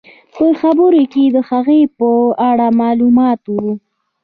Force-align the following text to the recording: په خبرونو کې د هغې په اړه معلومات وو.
په 0.33 0.43
خبرونو 0.59 1.03
کې 1.11 1.23
د 1.35 1.37
هغې 1.49 1.81
په 1.97 2.09
اړه 2.49 2.67
معلومات 2.81 3.41
وو. 3.53 3.69